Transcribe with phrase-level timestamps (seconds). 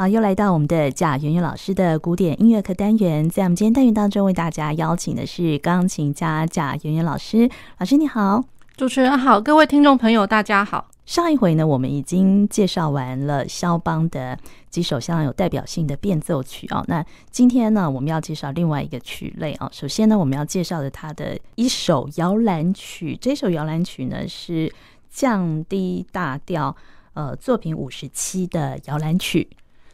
[0.00, 7.46] 好，又来到我们的贾圆圆老师的古典音乐课单元，在我们今天单元当中，为大家邀请的是钢琴家贾圆圆老师。
[7.76, 8.42] 老师你好，
[8.78, 10.88] 主持人好，各位听众朋友大家好。
[11.04, 14.38] 上一回呢，我们已经介绍完了肖邦的
[14.70, 16.82] 几首相当有代表性的变奏曲哦。
[16.88, 19.68] 那今天呢，我们要介绍另外一个曲类哦。
[19.70, 24.72] 首先呢，我们要介绍的他的一首摇篮曲，这首摇篮曲呢是
[25.10, 26.74] 降低大调
[27.12, 29.46] 呃作品五十七的摇篮曲。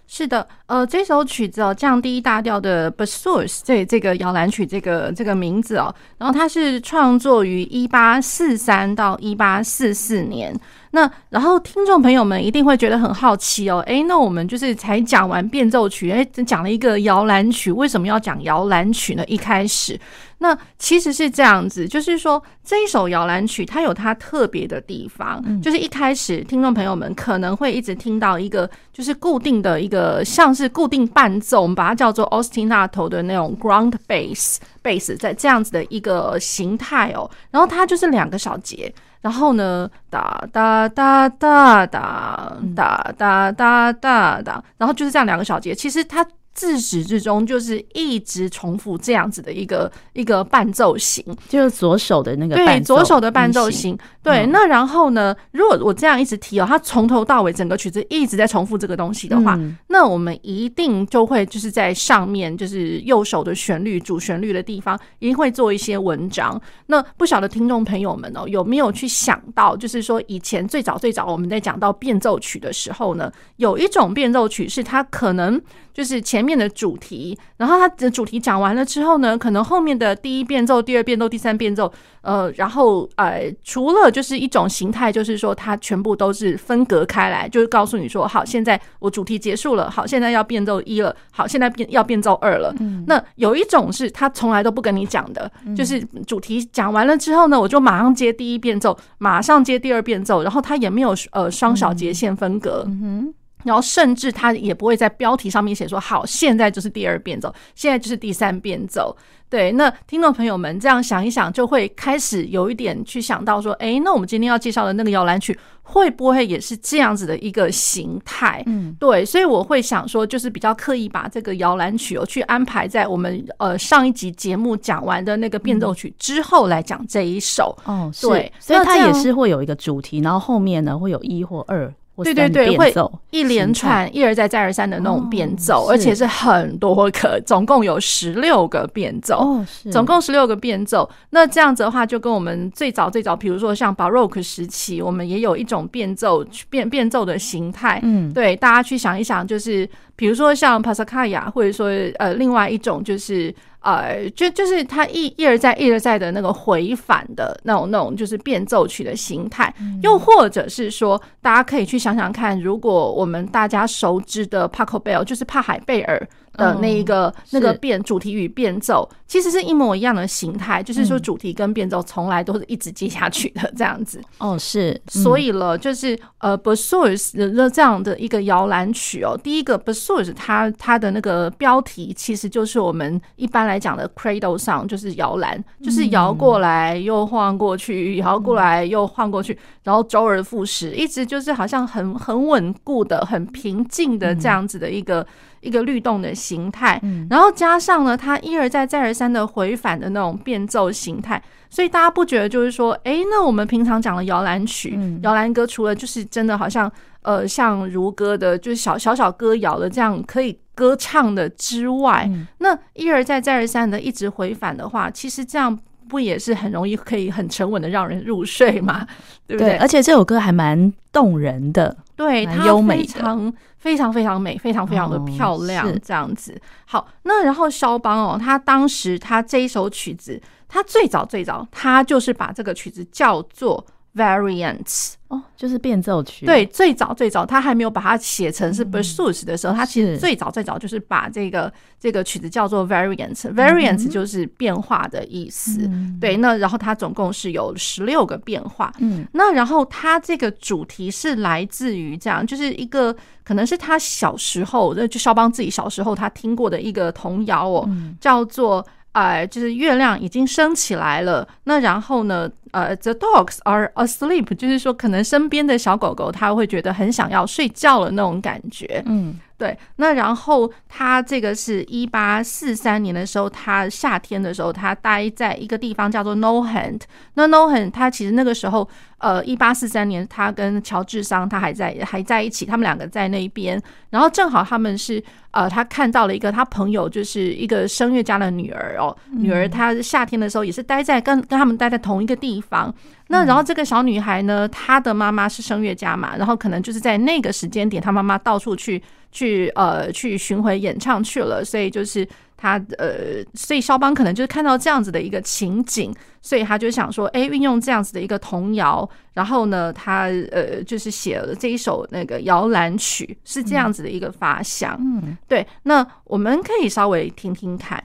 [0.09, 10.54] 是的，呃，这首曲子哦，降低大调的 Bassours 这这个摇篮曲，这个这个名字哦，然后它是创作于一八四三到一八四四年。
[10.96, 19.22] 那然后听众朋友们一定会觉得很好奇哦，诶，那我们就是才讲完变奏曲，诶，讲了一个摇篮曲，为什么要讲摇篮曲呢？
[19.27, 20.00] 一开始，
[20.39, 38.91] 那其实是这样子，就是说这一首摇篮曲它有它特别的地方，嗯，就是一开始听众朋友们可能会一直听到一个就是固定的一个像是固定伴奏，我们把它叫做 ostinato 的那种 ground bass bass 在这样子的一个形态哦，然后它就是两个小节。
[39.20, 45.75] 然后呢，哒哒哒哒哒哒哒哒哒哒，然后就是这样两个小节。
[45.75, 46.27] 其实它。
[46.56, 53.96] 自始至终就是一直重复这样子的一个一个伴奏型，就是左手的那个对左手的伴奏型。
[54.22, 66.60] 对，那然后呢，如果我这样一直提哦，它从头到尾整个曲子一直在重复这个东西的话，那我们一定就会就是在上面就是右手的旋律主旋律的地方一定会做一些文章。
[66.86, 75.60] 那不晓得听众朋友们哦，有没有去想到，就是说以前最早最早我们在讲到变奏曲的时候呢，有一种变奏曲是它可能。
[75.97, 92.75] 就是前面的主题，然后它的主题讲完了之后呢，可能后面的第一变奏、第二变奏、第三变奏，呃，然后呃，除了就是一种形态，就是说它全部都是分隔开来，就是告诉你说，好，现在我主题结束了，好，现在要变奏一了，好，现在变要变奏二了。
[92.81, 102.84] 嗯，那有一种是他从来都不跟你讲的，就是主题讲完了之后呢，我就马上接第一变奏，马上接第二变奏，然后它也没有呃双小节线分隔。
[102.87, 103.34] 嗯哼。
[103.66, 109.15] 然后甚至他也不会在标题上面写说好，现在就是第二变奏，现在就是第三变奏。
[109.49, 118.60] 对，那听众朋友们这样想一想，就会开始有一点去想到说，哎，那我们今天要介绍的那个摇篮曲会不会也是这样子的一个形态？
[118.66, 127.76] 嗯，对，所以我会想说，就是比较刻意把这个摇篮曲哦去安排在我们呃上一集节目讲完的那个变奏曲之后来讲这一首。
[127.84, 131.94] 哦，对，所以它也是会有一个主题，然后后面呢会有一或二。
[132.25, 132.94] 对对对，会
[133.31, 141.09] 一连串一而再再而三的那种变奏，而且是很多个，总共有十六个变奏，总共十六个变奏。
[141.31, 148.00] 那这样子的话，就跟我们最早最早，比如说像 Baroque 时期，我们也有一种变奏变变奏的形态。
[148.03, 151.88] 嗯，对，大家去想一想，就是比如说像 Passacaglia，或者说
[152.19, 153.55] 呃，另外一种就是。
[153.86, 166.28] 呃，就就是他一一而再一而再的那个回返的那种那种就是变奏曲的形态，又或者是说，大家可以去想想看，如果我们大家熟知的 Pachelbel，就是帕海贝尔。
[166.56, 174.21] 的那一个那个变主题与变奏其实是一模一样的形态，就是说主题跟变奏从来都是一直接下去的这样子。
[174.39, 195.27] 哦，是，所以了，就是呃，Bassours 的这样的一个摇篮曲哦，第一个 Bassours 它它的那个标题其实就是我们一般来讲的 Cradle Song，就是摇篮，就是摇过来又晃过去，摇过来又晃过去，然后周而复始，一直就是好像很很稳固的、很平静的这样子的一个。
[195.66, 206.91] 一个律动的形态，然后加上呢，它一而再再而三的回返的那种变奏形态，所以大家不觉得就是说，哎，那我们平常讲的摇篮曲、摇篮歌，除了就是真的好像
[207.22, 215.76] 呃像如歌的，就是小小小歌谣的这样可以歌唱的之外，那一而再再而三的一直回返的话，其实这样
[216.09, 219.06] 不也是很容易可以很沉稳的让人入睡嘛？
[219.47, 219.76] 对不对？
[219.78, 223.53] 而且这首歌还蛮动人的，对，它优美的。
[223.78, 226.50] 非常非常美，非常非常的漂亮，这样子。
[226.52, 235.12] 哦、好，那然后肖邦哦，他当时他这一首曲子，他最早最早，他就是把这个曲子叫做 Variants。
[235.28, 236.46] 哦，就是变奏曲。
[236.46, 243.52] 对，最早最早，他还没有把它写成是 Bassours 的时候，他其实最早最早就是把这个这个曲子叫做 Variants。
[243.52, 245.90] Variants 就是变化的意思。
[246.20, 248.92] 对，那然后它总共是有十六个变化。
[249.00, 257.90] 嗯，那然后它这个主题是来自于这样，就是一个可能是他小时候，那就肖邦自己小时候他听过的一个童谣哦，
[258.20, 258.86] 叫做。
[259.10, 261.48] 哎，就是月亮已经升起来了。
[261.64, 262.46] 那然后呢？
[262.76, 269.02] 呃，the dogs are asleep，就是说可能身边的小狗狗它会觉得很想要睡觉了那种感觉。
[269.06, 277.00] 嗯，对，那然后他这个是一八四三年的时候，他夏天的时候，他待在一个地方叫做 Nohant。
[277.35, 278.87] 那 Nohant 他其实那个时候，
[279.17, 283.81] 呃，一八四三年他跟乔治桑他还在还在一起，他们两个在那边，
[284.11, 285.23] 然后正好他们是
[285.53, 292.94] 呃，他看到了一个他朋友就是一个声乐家的女儿哦，女儿她夏天的时候也是待在跟跟他们待在同一个地方。
[293.29, 299.02] 那然后这个小女孩呢，她的妈妈是声乐家嘛，然后可能就是在那个时间点，她妈妈到处去
[299.37, 306.11] 去呃去巡回演唱去了，所以就是他呃，所以肖邦可能就是看到这样子的一个情景，
[306.41, 314.97] 所以他就想说，哎，运用这样子的一个童谣，然后呢，他呃就是写了这一首那个摇篮曲，是这样子的一个发想。
[314.99, 318.03] 嗯，对，那我们可以稍微听听看。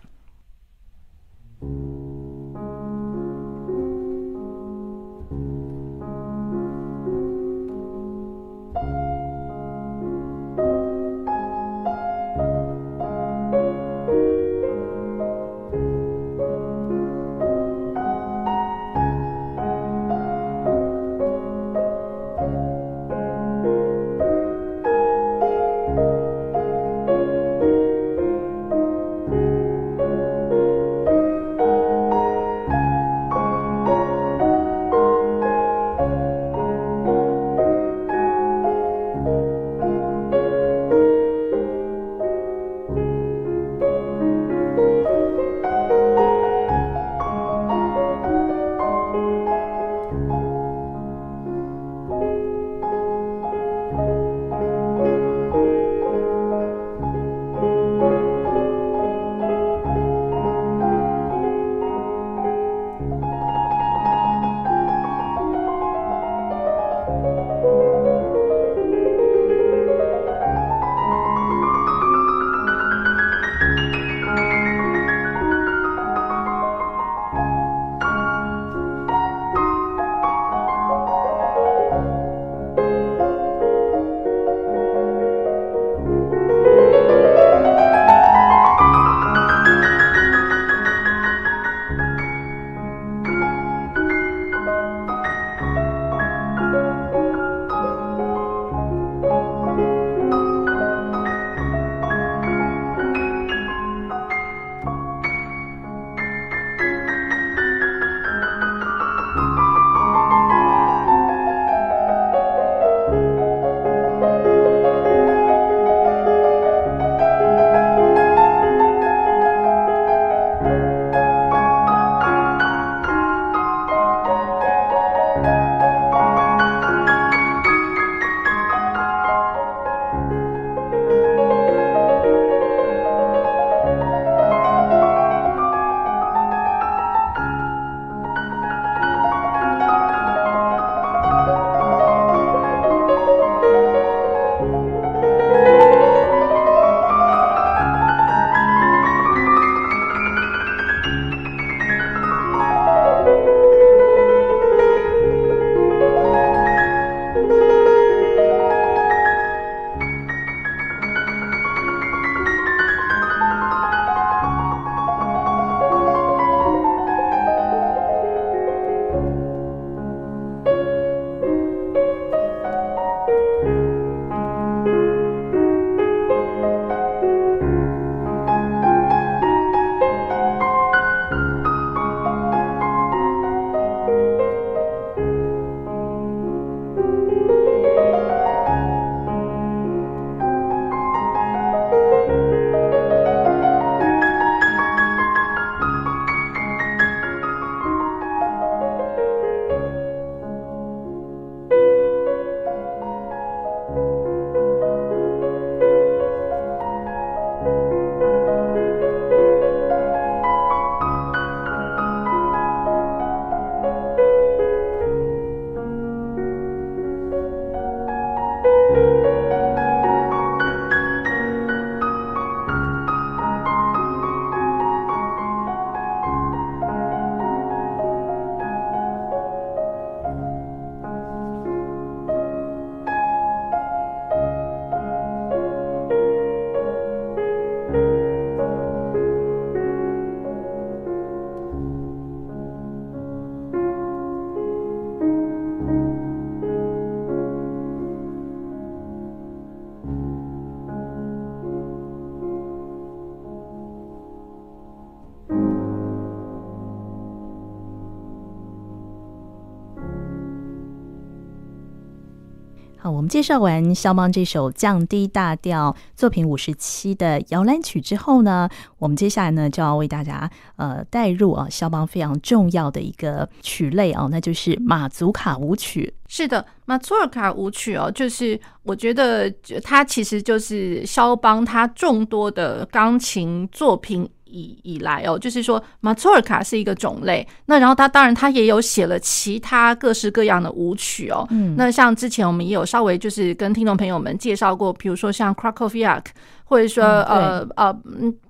[263.32, 268.68] 介绍完肖邦这首降低大调作品五十七的摇篮曲之后呢，
[269.00, 276.14] 我们接下来呢就要为大家呃带入啊肖邦非常重要的一个曲类哦，那就是马祖卡舞曲。
[276.28, 279.50] 是的，马祖尔卡舞曲哦，就是我觉得
[279.82, 284.30] 它其实就是肖邦他众多的钢琴作品。
[284.52, 296.26] 以以来哦，就是说马祖尔卡是一个种类，那然后他当然他也有写了其他各式各样的舞曲哦，嗯，那像之前我们也有稍微就是跟听众朋友们介绍过，比如说像 Krakowiak，
[296.66, 297.94] 或者说呃呃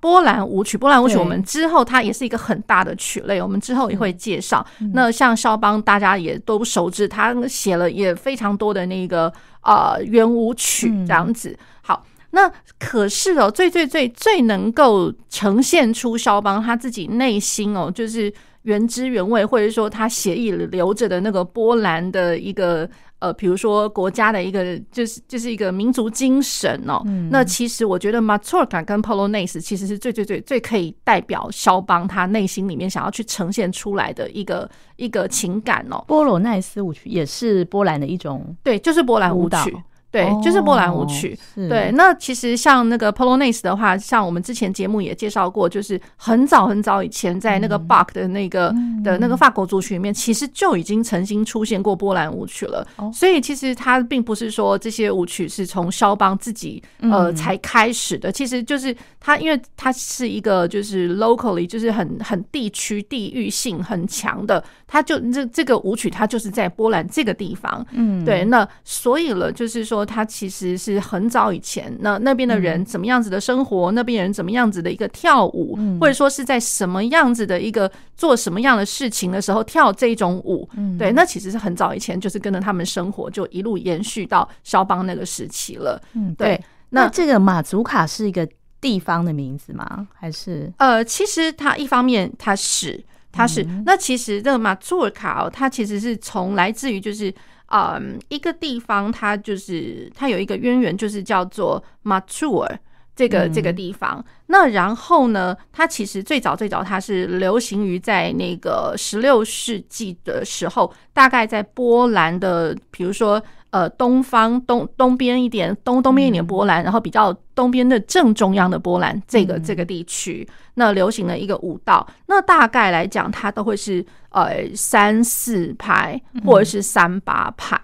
[0.00, 4.64] 波兰舞曲，波兰舞曲我们之后它也是一个很大的曲类，我们之后也会介绍。
[4.92, 9.32] 那像肖邦大家也都熟知，他写了也非常多的那个
[9.62, 12.04] 呃圆舞曲这样子，好。
[12.32, 27.02] 那可是哦，最最最最能够呈现出肖邦他自己内心哦，就是原汁原味，或者说他血液里流着的那个波兰的一个呃，比如说国家的一个，就是就是一个民族精神哦。
[27.06, 36.02] 嗯、那其实我觉得马祖尔卡跟 Polonaise 其实是最最最最可以代表肖邦他内心里面想要去呈现出来的一个一个情感哦。
[36.08, 39.76] 波罗奈斯舞曲也是波兰的一种，对，就是波兰舞曲。
[40.12, 41.36] 对，就是波兰舞曲。
[41.56, 52.86] 哦、对，那其实像那个 Polonaise 的话，像我们之前节目也介绍过，就是很早很早以前，在那个 Bach 的那个、嗯、的那个法国组曲里面，其实就已经曾经出现过波兰舞曲了。
[52.96, 64.62] 哦、所以其实它并不是说这些舞曲是从肖邦自己呃才开始的，其实就是它，因为它是一个就是 locally 就是很很地区地域性很强的，
[64.92, 67.86] 它就这这个舞曲它就是在波兰这个地方。
[67.92, 70.02] 嗯，对，那所以了，就是说。
[70.04, 85.98] 他其实是很早以前，那那边的人怎么样子的生活，嗯、那边人怎么样子的一个跳舞，嗯、或者说是在什么样子的一个做什么样的事情的时候跳这种舞，嗯、对，那其实是很早以前，就是跟着他们生活，就一路延续到肖邦那个时期了。
[86.12, 86.60] 嗯，对。
[86.90, 88.46] 那，那这个马祖卡是一个
[88.80, 90.06] 地方的名字吗？
[90.12, 90.70] 还是？
[90.76, 97.34] 呃，其实它一方面它是，它是，嗯、那其实这个马祖尔卡哦，它其实是从来自于就是。
[97.74, 102.78] 嗯，一个地方它就是它有一个渊源，就是叫做马祖尔
[103.16, 104.18] 这个这个地方。
[104.18, 113.42] 嗯、那然后呢，它其实最早最早它是流行于在那个十六世纪的时候，大概在波兰的，比如说。
[113.72, 127.78] 呃，东方东东边一点，东东边一点波兰，嗯、然后比较东边的正中央的波兰，这个这个地区，那流行的一个舞蹈，那大概来讲，它都会是呃三四拍或者是三八拍，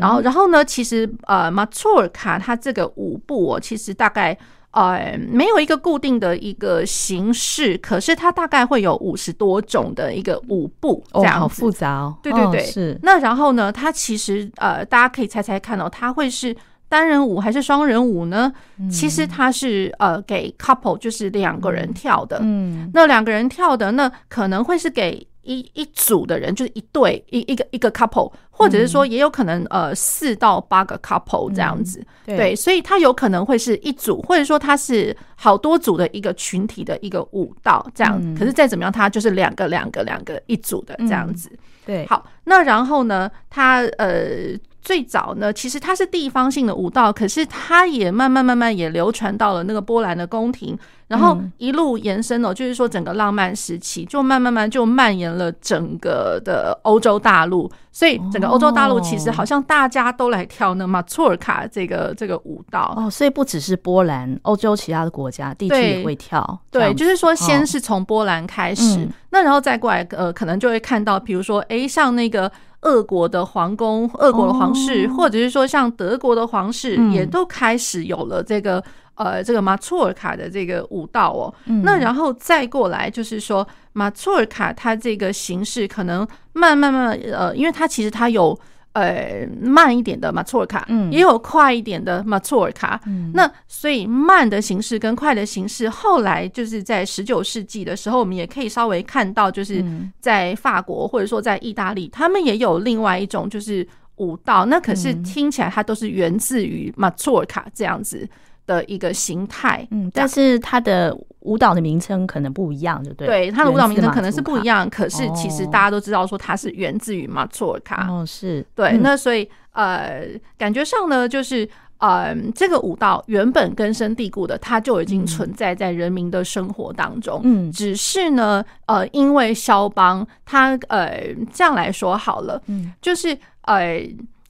[0.00, 4.36] 然后然后呢，其实呃马祖尔卡它这个舞步哦，其实大概。
[4.76, 12.14] 呃，没有一个固定的一个形式，可是它大概会有五十多种的一个舞步，这样、哦、好复杂哦。
[12.22, 13.00] 对对对，哦、是。
[13.02, 16.54] 那然后呢，它其实呃，大家可以猜猜看哦，它会是
[16.90, 18.52] 单人舞还是双人舞呢？
[18.78, 22.38] 嗯、其实它是呃给 couple，就是两个人跳的。
[22.42, 25.26] 嗯，那两个人跳的，那可能会是给。
[25.46, 38.20] 一一组的人就是一对一一个一个 couple，或者是说也有可能呃四到八个 couple 这样子，嗯、对，对，所以它有可能会是一组，或者说它是好多组的一个群体的一个舞蹈这样。
[38.20, 41.48] 嗯、可是再怎么样，它就是两个两个两个一组的这样子。
[41.52, 44.58] 嗯、对，好，那然后呢，它呃。
[44.86, 50.78] 最早呢，其实它是地方性的舞蹈，可是它也慢慢慢慢也流传到了那个波兰的宫廷，
[51.08, 62.94] 然后一路延伸哦，就是说整个浪漫时期就慢慢慢就蔓延了整个的欧洲大陆，所以整个欧洲大陆其实好像大家都来跳那马错尔卡这个这个舞蹈。
[62.96, 72.52] 哦，所以不只是波兰，欧洲其他的国家地区也会跳，对，就是说先是从波兰开始，哦、那然后再过来呃，可能就会看到，比如说诶，像那个。
[72.86, 78.82] 俄国的皇宫、俄国的皇室，或者是说像德国的皇室，也都开始有了这个
[79.16, 81.52] 呃这个马祖尔卡的这个舞蹈哦。
[81.82, 88.58] 那然后再过来就是说马祖尔卡它这个形式可能慢慢慢呃，因为它其实它有。
[88.96, 99.84] 呃，慢一点的马错尔卡，嗯，也有快一点的马错尔卡，嗯，那所以慢的形式跟快的形式，后来就是在十九世纪的时候，我们也可以稍微看到，就是
[100.18, 103.86] 在法国或者说在意大利，他们也有另外一种就是
[104.16, 108.26] 舞蹈，那可是听起来它都是源自于马错尔卡这样子
[108.66, 113.26] 的一个形态，嗯，但是它的舞蹈的名称可能不一样，对不对？
[113.26, 118.66] 对，它的舞蹈名称可能是不一样，可是其实大家都知道说它是源自于马祖尔卡，哦，是。
[118.74, 118.88] 对。
[118.88, 120.26] 嗯、那所以呃，
[120.58, 121.68] 感觉上呢，就是
[121.98, 134.02] 呃，这个舞蹈原本根深蒂固的，它就已经存在在人民的生活当中，嗯，只是呢，呃，因为肖邦他呃这样来说好了，嗯，就是呃。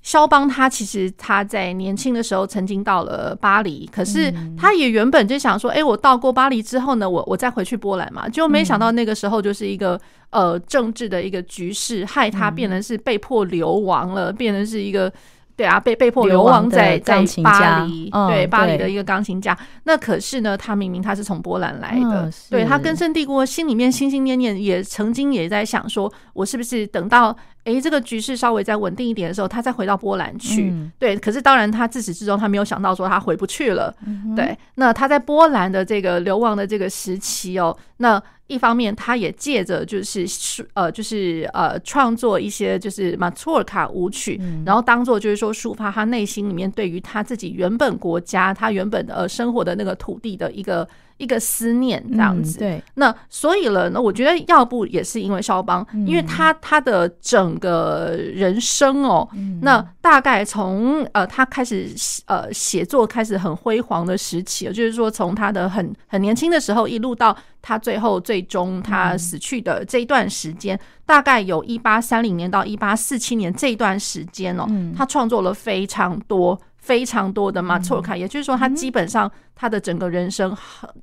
[0.07, 15.13] 肖邦他其实他在年轻的时候曾经到了巴黎，可是他也原本就想说，哎，我到过巴黎之后呢，我我再回去波兰嘛，就没想到那个时候就是一个呃政治的一个局势，害他变成是被迫流亡了，变成是一一个。
[15.57, 19.57] 对啊，被被迫流亡在在巴黎，嗯、对巴黎的一个钢琴家。
[19.85, 27.35] 那可是呢，他明明他是从波兰来的，嗯、对他根深蒂固，心里面心心念念，也曾经也在想说，我是不是等到
[27.67, 30.71] 诶这个局势稍微再稳定一点的时候，他再回到波兰去？
[30.71, 33.95] 嗯、对，可是当然他自始至终他没有想到说他回不去了。
[34.07, 38.21] 嗯、对，那他在波兰的这个流亡的这个时期哦，那。
[38.47, 40.27] 一方面，他也借着就是
[40.75, 50.89] 呃，就是呃，创作一些就是马祖尔卡舞曲，嗯、然后当做就是说抒发他内心里面对于他自己原本国家、他原本呃生活的那个土地的一个。
[51.19, 52.83] 一个思念这样子，嗯、对。
[52.97, 61.89] 那所以了，那我觉得要不也是因为肖邦，嗯、因为他他的整个人生哦，嗯、那大概从呃他开始
[62.27, 76.59] 呃写作开始很辉煌的时期，就是说从他的很很年轻的时候一路到他最后最终他死去的这一段时间，嗯、大概有一八三零年到一八四七年这一段时间哦，嗯、他创作了非常多。
[76.79, 80.57] 非常多的马祖尔卡，嗯、也就是说，他基本上他的整个人生，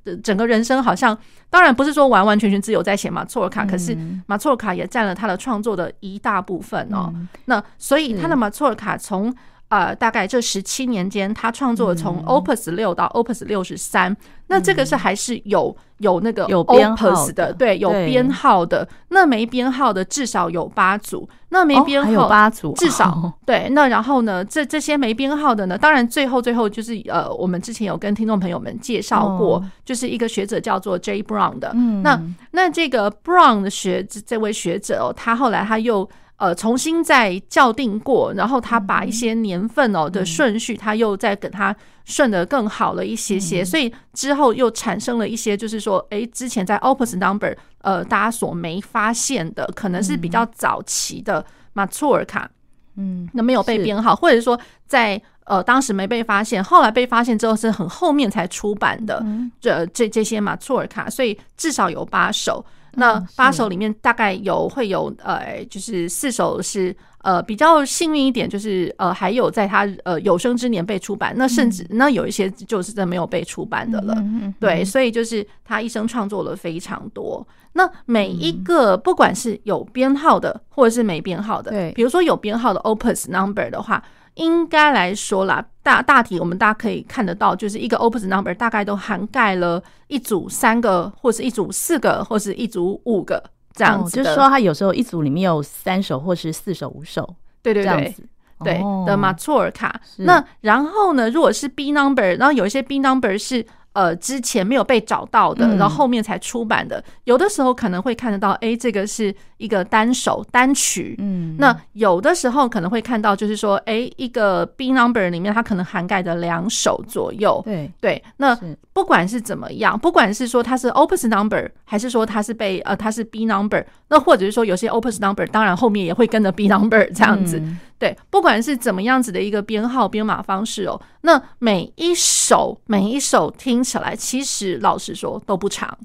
[0.04, 1.14] 嗯、整个人生好像，
[1.50, 7.12] 当然不是说完完全全只有在写马祖尔卡，嗯、可是马祖尔卡也占了他的创作的一大部分哦。
[7.14, 9.30] 嗯、那所以他的马祖尔卡从
[9.78, 14.16] 呃大概这十七年间，他创作从 Opus 六到 Opus 六十三。
[14.46, 18.86] 那这个是还是有有那个 opus 的，对，有编号的。
[19.08, 23.70] 那没编号的至少有八组，那没编号有八组，至少 对。
[23.70, 31.72] 那然后呢，这这些没编号的呢，当然最后最后就是呃，我们之前有跟听众朋友们介绍过，就是一个学者叫做 J Brown 的。
[32.02, 36.08] 那那这个 Brown 的学这位学者哦，他后来他又。
[36.36, 52.50] 呃，重新再校订过，然后他把一些年份哦的顺序，他又再给他顺的更好了一些些，所以之后又产生了一些，就是说，诶，之前在 Opus Number，呃，大家所没发现的，可能是比较早期的马祖尔卡，
[52.96, 59.24] 嗯，那没有被编号，或者说在呃当时没被发现，后来被发现之后是很后面才出版的，
[59.60, 62.64] 这这这些马祖尔卡，所以至少有八首。
[62.96, 71.34] 那八首里面大概有会有呃，就是四首是呃比较幸运一点，就是呃还有在他呃有生之年被出版。
[71.36, 74.14] 那甚至那有一些就是真没有被出版的了。
[74.58, 77.46] 对，所以就是他一生创作了非常多。
[77.72, 84.02] 那每一个不管是有编号的或者是没编号的，对，比如说有编号的 Opus Number 的话。
[84.34, 93.42] 应该来说啦，大大体我们大家可以看得到，就是一个 opus number 大概都涵盖了一组三个，或是一组四个，或是一组五个
[93.72, 94.16] 这样子。
[94.16, 98.14] 就是说，它有时候一组里面有三首，或是四首、五首，对对对，
[98.62, 100.00] 对的马祖尔卡。
[100.16, 103.64] 那然后呢，如果是 B number，然后有一些 B number 是。
[103.94, 118.58] 呃，之前没有被找到的，然后后面才出版的，嗯、有的时候可能会看得到，哎，这个是一个单首单曲，嗯，那有的时候可能会看到，就是说，哎，一个 B number 里面它可能涵盖的两首左右，对对，那
[118.92, 127.62] 不管是怎么样，不管是说它是 opus number，还是说它是被呃它是 B number，那或者是说有些 opus number，当然后面也会跟着 B number 这样子。
[128.04, 135.96] 嗯对，不管是怎么样子的一个编号编码方式哦，那每一首每一首听起来，其实老实说都不长，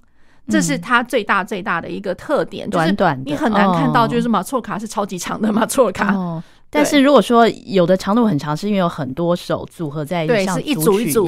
[0.48, 6.42] 这是它最大最大的一个特点，短短的，你很难看到就是马错卡是超级长的马祖尔卡。
[6.72, 11.28] 但是如果说有的长度很长，是因为有很多首组合在一起，对，是一组一组，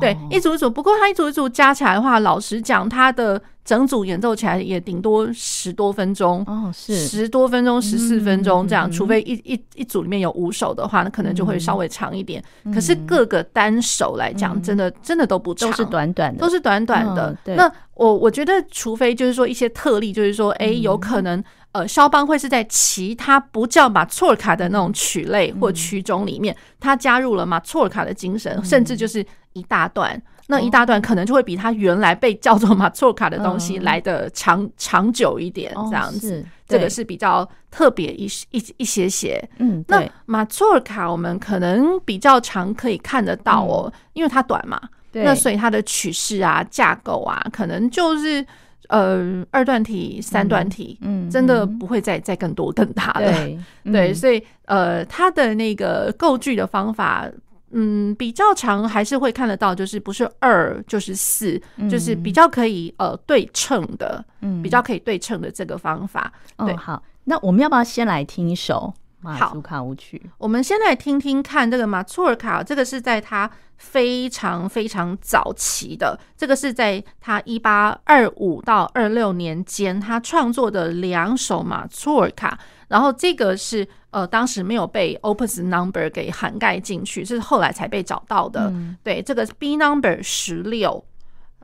[0.00, 0.70] 对，一组一组。
[0.70, 8.90] 不过它一组一组加起来的话，老实讲，它的整组演奏起来也顶多十多分钟，哦，是十多分钟、十四分钟这样。
[8.90, 12.42] 除非一一一组里面有五首的话，那可能就会稍微长一点。
[12.74, 17.34] 可是各个单首来讲，真的真的都不长，都是短短的，都是短短的。
[17.46, 21.42] 那我我觉得，除非就是说一些特例，就是说，哎，有可能。
[21.72, 39.42] 呃，肖邦会是在其他不叫马错尔卡的那种曲类或曲种里面，他加入了马错尔卡的精神，甚至就是一大段，那一大段可能就会比他原来被叫做马祖尔卡的东西来的长长久一点，这样子，这个是比较特别一一一些些。
[39.56, 44.78] 嗯，那马祖尔卡我们可能比较常可以看得到哦，因为它短嘛，
[45.12, 48.46] 那所以它的曲式啊、架构啊，可能就是。
[48.92, 53.58] 呃，二段体、三段体，嗯，真的不会再再更多更大的，对，
[53.90, 57.26] 对，所以呃，它的那个构句的方法，
[57.70, 61.58] 嗯，比较长，还是会看得到，就是不是二就是四，
[61.90, 66.30] 就是比较可以呃对称的，嗯，比较可以对称的这个方法。
[66.58, 70.30] 对，好，那我们要不要先来听一首马祖卡舞曲。
[70.38, 82.58] 我们先来听听看这个马祖尔卡，这个是在他非常非常早期的，这个是在他一八二五到二六年间他创作的两首马祖尔卡，
[82.88, 88.68] 然后这个是呃当时没有被 Opus Number 给涵盖进去，是后来才被找到的。
[88.70, 91.04] 嗯、对，这个 B Number 十六。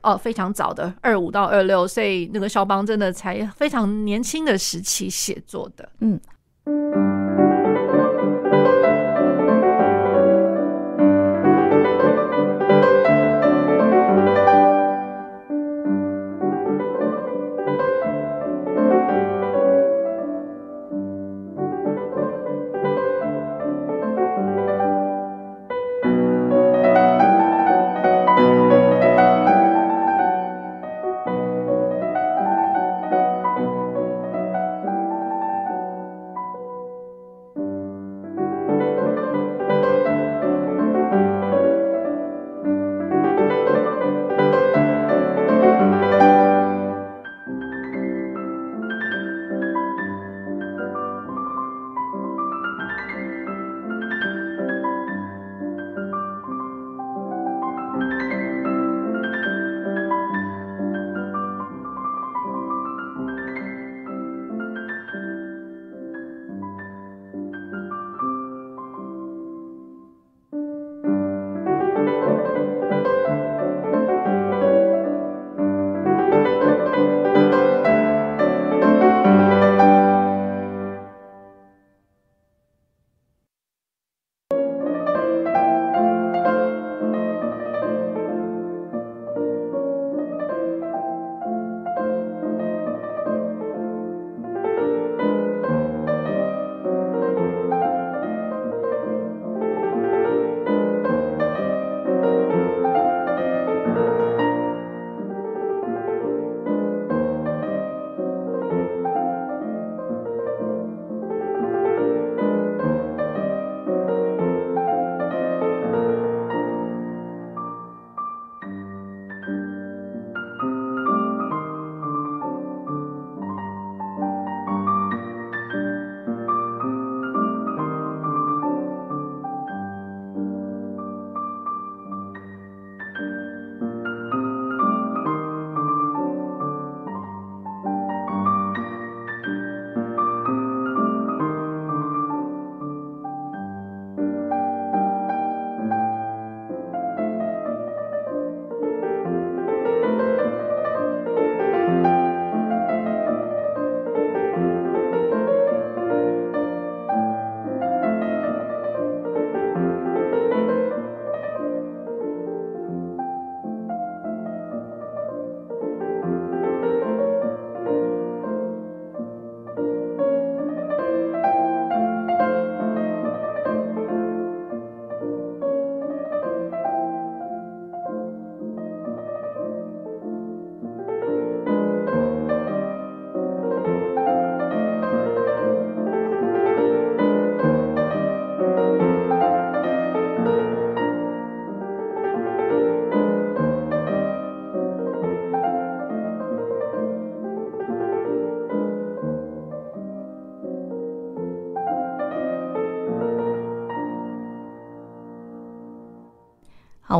[0.01, 7.28] 哦，非常早的二五到二六，所以那个肖邦真的才非常年轻的时期写作的，嗯。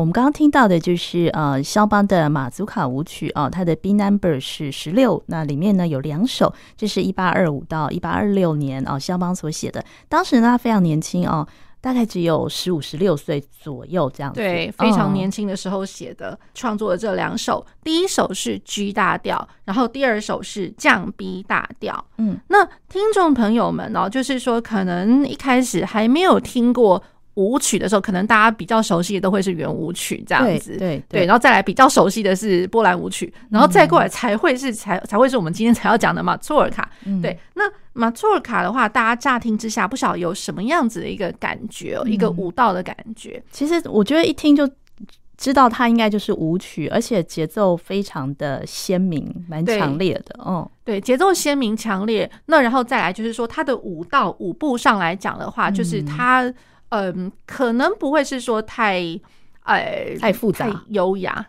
[0.00, 9.84] 我们刚刚听到的就是呃，肖邦的马祖卡舞曲哦，它的 B number 是十六，那里面呢有两首，这是一八二五到一八二六年哦，肖邦所写的。
[10.08, 11.46] 当时呢他非常年轻哦，
[11.82, 14.40] 大概只有十五、十六岁左右这样子。
[14.40, 22.02] 对，非常年轻的时候写的，创、哦、作的这两首，第一首是 G 大调，然后第二首是降 B 大调。
[22.16, 27.02] 嗯，那听众朋友们哦，就是说可能一开始还没有听过。
[27.34, 36.90] 舞曲的时候，可能大家比较熟悉的都会是圆舞曲这样子，对对，对，然后再来比较熟悉的是波兰舞曲，然后再过来才会是才才会是我们今天才要讲的马祖尔卡。
[37.22, 37.62] 对，那
[37.92, 43.42] 马祖尔卡的话，大家乍听之下不晓得有什么样子的一个感觉，一个舞蹈的感觉。
[43.52, 44.68] 其实我觉得一听就
[45.36, 50.38] 知道它应该就是舞曲，而且节奏非常的鲜明，蛮强烈的。
[50.44, 52.30] 嗯，对，节奏鲜明强烈。
[52.46, 56.52] 那然后再来就是说，它的舞蹈舞步上来讲的话，就是它。
[56.90, 59.02] 嗯，可能不会是说太，
[59.62, 61.46] 哎，太复杂，太优雅。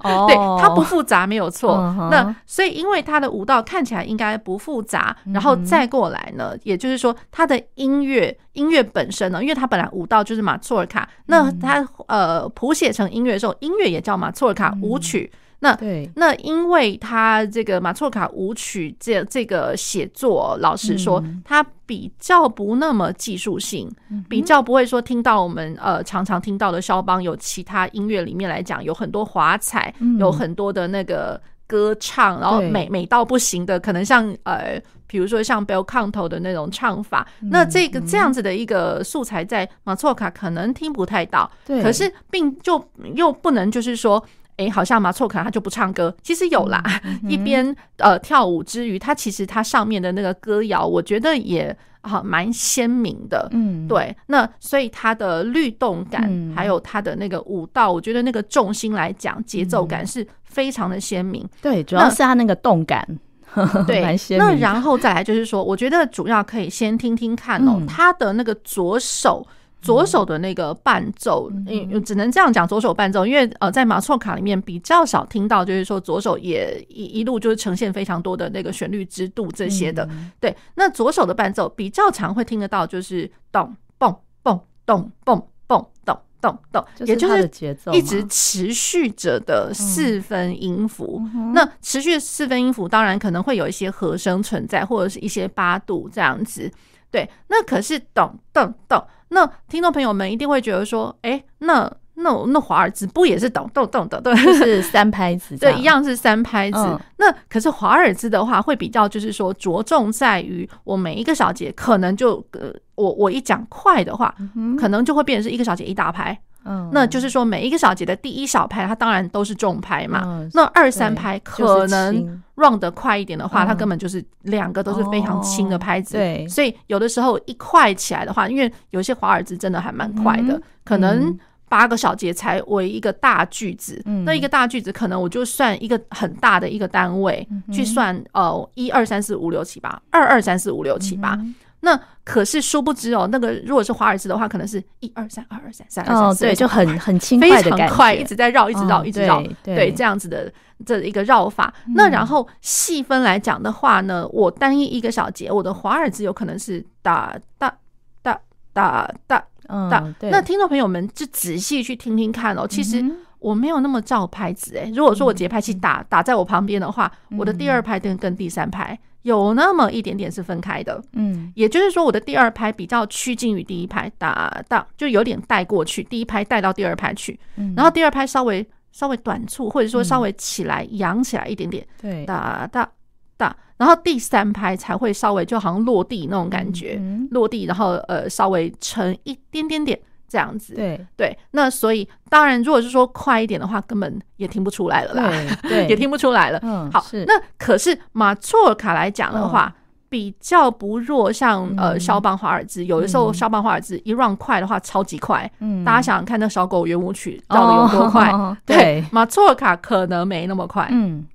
[0.00, 1.76] 哦， 对，它不复杂，没有错。
[2.10, 15.30] 那所以，因为它的舞蹈看起来应该不复杂，然后再过来呢，也就是说，它的音乐音乐本身呢，因为它本来舞蹈就是马祖尔卡，那它呃谱写成音乐的时候，音乐也叫马祖尔卡舞曲。
[15.62, 23.90] 那对，那因为他这个马错卡舞曲这这个写作，老实说，他比较不那么技术性，
[24.26, 42.82] 比较不会说听到我们呃常常听到的肖邦有其他音乐里面来讲有很多华彩，有很多的那个歌唱，然后美美到不行的，可能像呃比如说像 bel canto 的那种唱法，那这个这样子的一个素材在马错卡可能听不太到，对，可是并就
[43.14, 44.24] 又不能就是说。
[44.60, 46.82] 哎，好像马祖尔卡他就不唱歌，其实有啦。
[47.26, 53.48] 一边呃跳舞之余，他其实他上面的那个歌谣，我觉得也啊蛮鲜明的。
[53.52, 54.14] 嗯，对。
[54.26, 61.48] 那所以他的律动感，嗯、还有他的那个舞蹈，我觉得那个重心来讲，节奏感是非常的鲜明。
[61.62, 63.06] 对，主要是他那个动感，
[63.86, 64.04] 对。
[64.36, 69.46] 那然后再来就是说，我觉得主要可以先听听看哦，嗯、他的那个左手。
[69.82, 80.54] 左手的那个伴奏，嗯，只能这样讲，左手伴奏，因为呃，在马错卡里面比较少听到，就是说左手也一一路就是呈现非常多的那个旋律之度这些的，对。
[80.74, 87.50] 那左手的伴奏比较常会听得到，就是咚蹦蹦咚蹦蹦咚咚咚，也就是
[87.92, 91.22] 一直持续着的四分音符。
[91.54, 96.70] 那持续四分音符当然可能会有一些和声存在，或者是一些八度这样子。
[97.10, 99.02] 对，那可是咚咚咚。
[99.28, 106.78] 那听众朋友们一定会觉得说，哎、欸，那那那华尔兹不也是咚咚咚的，对，是三拍子，对，一样是三拍子。
[106.78, 116.36] 嗯、那可是华尔兹的话，会比较就是说着重在于我每一个小节，可能就呃，我我一讲快的话，嗯、可能就会变成是一个小节一大拍。
[116.64, 120.22] 嗯，那就是说每一个小节的第一小拍，它当然都是重拍嘛。
[120.24, 126.16] 嗯、那二三拍可能 run 得快一点的话，就是、它根本就是两个都是非常轻的拍子。
[126.16, 131.36] 哦、对，所以有的时候一快起来的话，因为有些华尔兹真的还蛮快的，嗯、可能
[131.68, 134.00] 八个小节才为一个大句子。
[134.04, 141.38] 嗯、那一个大句子，可能我就算一个很大的一个单位、嗯、去算，呃，一二三四五六七八，二二三四五六七八。
[141.80, 150.52] 那可是殊不知哦，那个如果是华尔兹的话，可能是一二三二二三三二三四，对，就很很轻快的感觉，非常快，一直在绕，一直绕，一直绕，对，这样子的
[150.84, 151.72] 这一个绕法。
[151.94, 157.74] 那然后细分来讲的话呢，我单一一个小节，我的华尔兹有可能是哒哒
[158.22, 158.38] 哒
[158.74, 160.14] 哒哒哒。
[160.20, 163.02] 那听众朋友们就仔细去听听看哦，其实
[163.38, 164.92] 我没有那么照拍子诶。
[164.94, 168.98] 如果说我节拍器打打在我旁边的话，我的第二拍跟跟第三拍。
[169.22, 182.90] 有那么一点点是分开的，嗯，也就是说，我的第二拍比较趋近于第一拍，哒哒，就有点带过去，第一拍带到第二拍去，嗯，然后第二拍稍微稍微短促，或者说稍微起来扬起来一点点，对，哒哒
[183.36, 190.00] 哒，然后第三拍才会稍微就好像落地那种感觉，落地，然后呃稍微沉一点点点。
[190.30, 195.28] 这样子，对对，那所以当然，如果是说快一点的话，根本也听不出来了啦，
[195.62, 196.60] 对，对 也听不出来了。
[196.62, 205.50] 嗯，好，那可是马错尔卡来讲的话，嗯、比较不弱像，像呃肖邦华尔兹，有的时候肖邦华尔兹一 run 快的话，超级快。
[205.58, 208.30] 嗯，大家想想看，那小狗圆舞曲到底有多快？
[208.32, 210.86] 哦、对，马错尔卡可能没那么快。
[210.92, 211.26] 嗯，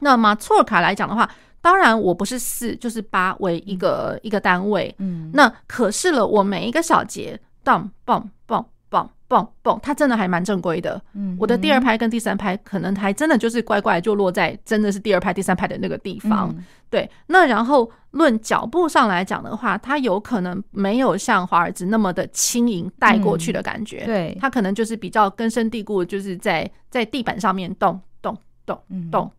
[0.00, 1.28] 那马错尔卡来讲的话，
[1.60, 4.94] 当然我不是四就是八为一个、嗯、一个单位。
[4.98, 8.16] 嗯，那可是了，我每一个小节，当嘣。
[8.16, 8.24] 嘣嘣
[9.28, 11.00] 嘣嘣，它真的还蛮正规的。
[11.12, 16.48] 嗯，我的第二拍跟第三拍可能还真的就是乖乖就落在真的是第二拍、第三拍的那个地方。
[16.56, 24.04] 嗯、对，那然后论脚步上来讲的话，它有可能没有像华尔兹那么的轻盈带过去的感觉。
[24.04, 29.30] 嗯、对，它可能就是比较根深蒂固，就是在在地板上面动动动动。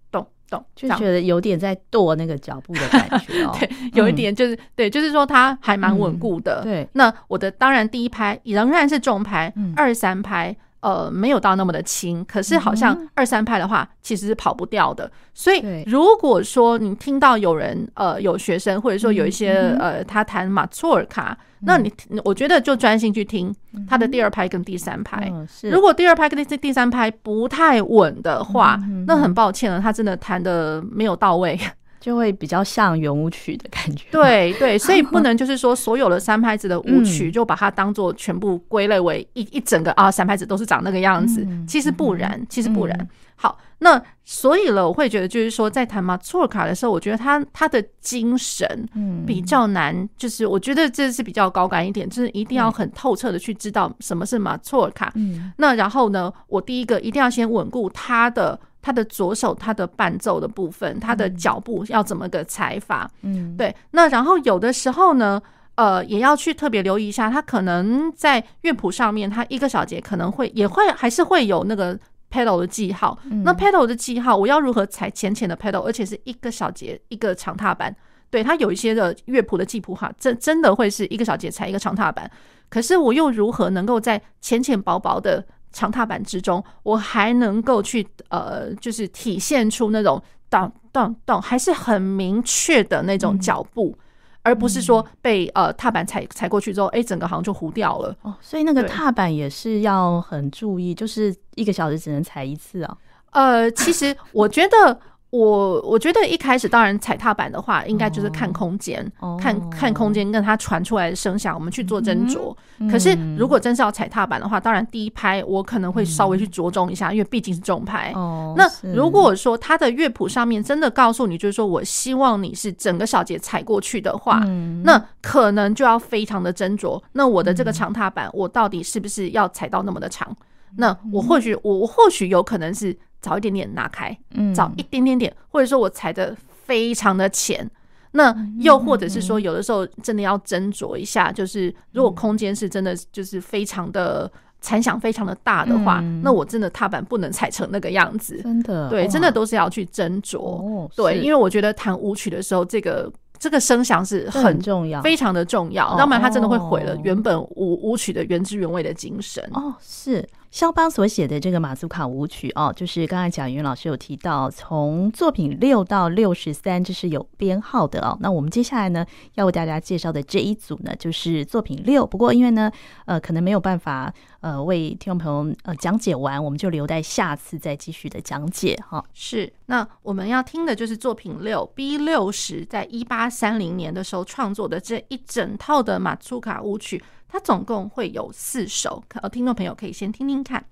[0.75, 6.61] 就觉得有点在跺那个脚步的感觉哦， 对，有一点就是、嗯、对，就是说它还蛮稳固的。
[6.61, 15.11] 嗯、对，那我的当然第一拍仍然是重拍，嗯、二三拍呃没有到那么的轻，可是好像二三拍的话其实是跑不掉的。
[15.33, 21.37] 所以如果说你听到有人呃有学生或者说有一些、嗯、呃他弹马祖尔卡。
[21.61, 21.91] 那你，
[22.23, 23.53] 我觉得就专心去听
[23.85, 25.29] 他的第二拍跟第三拍。
[25.63, 31.59] 如果第二拍跟第第三拍不太稳的话，那很抱歉了，他真的弹的没有到位，
[31.99, 34.05] 就会比较像圆舞曲的感觉。
[34.11, 41.45] 对对，所以不能就是说所有的三拍子的舞曲 就把它当做全部归类为一一整个啊三拍子都是长那个样子。
[41.67, 43.07] 其实不然，其实不然。
[43.35, 55.09] 好，那所以了，我会觉得就是说，在弹马祖尔卡的时候，我觉得他他的精神嗯比较难，嗯、就是我觉得这是比较高感一点，就是一定要很透彻的去知道什么是马祖尔卡。
[55.15, 58.59] 嗯，那然后呢，我第一个一定要先稳固他的
[58.89, 63.07] 他的左手他的伴奏的部分，他的脚步要怎么个踩法。
[63.21, 63.75] 嗯，对。
[63.91, 65.39] 那然后有的时候呢，
[65.75, 71.97] 呃，也要去特别留意一下，他可能在乐谱上面，他一个小节可能会也会还是会有那个。
[72.31, 77.91] pedal 的记号，那 pedal 的记号，我要如何踩浅浅的 pedal，而且是一个小节一个长踏板。
[78.29, 82.29] 对，它有一些的乐谱的记谱哈，真真的会是一个小节踩一个长踏板。
[82.69, 93.95] 可是我又如何能够在浅浅薄薄的长踏板之中，我还能够去呃，就是体现出那种咚咚咚，还是很明确的那种脚步。
[93.97, 94.03] 嗯
[94.41, 98.15] 而不是说被呃踏板踩踩过去之后，哎，整个好像就糊掉了。
[98.21, 102.97] 哦，所以那个踏板也是要很注意，就是一个小时只能踩一次啊。
[103.31, 104.99] 呃，其实我觉得。
[105.31, 112.55] 我我觉得一开始当然踩踏板的话，应该就是看空间，哦、看看空间跟它传出来的声响，我们去做斟酌。
[112.79, 118.11] 嗯、可是如果真是要踩踏板的话，当然第一拍我可能会稍微去着重一下，嗯、因为毕竟是重拍。
[118.15, 126.99] 哦、那如果说它的乐谱上面真的告诉你，就是说我希望你是整个小节踩过去的话，嗯、那可能就要非常的斟酌。
[127.11, 130.35] 那我的这个长踏板，我到底是不是要踩到那么的长？
[130.77, 132.97] 那我或许我我或许有可能是。
[133.21, 137.69] 早一点点拿开，嗯，早一点点点，或者说我踩的非常的浅，
[138.11, 159.43] 那又或者是说有的时候真的要斟酌一下，就是如果空间是真的就是非常的残响非常的大的话，那我真的踏板不能踩成那个样子，真的，对，真的都是要去斟酌，对，因为我觉得弹舞曲的时候，这个这个声响是很重要，非常的重要，要不然它真的会毁了原本舞舞曲的原汁原味的精神。
[159.53, 160.27] 哦，是。
[160.51, 168.17] 肖邦所写的这个马祖卡舞曲哦，就是刚才贾云老师有提到，从作品六到六十三，这是有编号的哦。
[168.19, 172.03] 那我们接下来呢，要为大家介绍的这一组呢，就是作品六。
[172.03, 172.71] 不过因为呢，
[173.05, 179.05] 呃，可能没有办法呃为听众朋友呃讲解完，我们就留待下次再继续的讲解哈。
[179.13, 187.03] 是，那我们要听的就是作品六 B 六十，在一八三零年的时候创作的这一整套的马祖卡舞曲。
[187.29, 190.65] 它总共会有四首，呃，听众朋友可以先听听看。